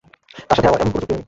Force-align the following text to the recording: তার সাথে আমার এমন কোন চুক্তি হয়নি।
তার 0.47 0.55
সাথে 0.57 0.69
আমার 0.69 0.81
এমন 0.81 0.91
কোন 0.93 1.01
চুক্তি 1.01 1.07
হয়নি। 1.13 1.19